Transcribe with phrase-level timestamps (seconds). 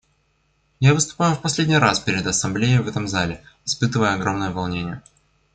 [0.79, 5.03] Я выступаю в последний раз перед Ассамблеей в этом зале, испытывая огромное волнение.